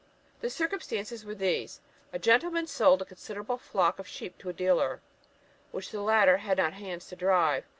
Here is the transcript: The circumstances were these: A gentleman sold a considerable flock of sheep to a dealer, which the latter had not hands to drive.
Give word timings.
The 0.39 0.49
circumstances 0.49 1.23
were 1.23 1.35
these: 1.35 1.79
A 2.11 2.17
gentleman 2.17 2.65
sold 2.65 3.03
a 3.03 3.05
considerable 3.05 3.59
flock 3.59 3.99
of 3.99 4.07
sheep 4.07 4.39
to 4.39 4.49
a 4.49 4.53
dealer, 4.53 4.99
which 5.69 5.91
the 5.91 6.01
latter 6.01 6.37
had 6.37 6.57
not 6.57 6.73
hands 6.73 7.05
to 7.09 7.15
drive. 7.15 7.65